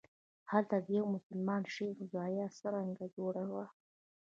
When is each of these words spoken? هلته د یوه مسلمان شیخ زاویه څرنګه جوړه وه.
هلته 0.51 0.75
د 0.85 0.87
یوه 0.97 1.09
مسلمان 1.15 1.61
شیخ 1.73 1.97
زاویه 2.11 2.47
څرنګه 2.57 3.05
جوړه 3.15 3.43
وه. 3.53 3.65